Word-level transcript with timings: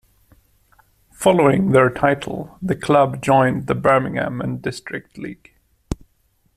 Following 1.11 1.73
their 1.73 1.91
title, 1.91 2.57
the 2.59 2.75
club 2.75 3.21
joined 3.21 3.67
the 3.67 3.75
Birmingham 3.75 4.41
and 4.41 4.59
District 4.59 5.15
League. 5.15 5.51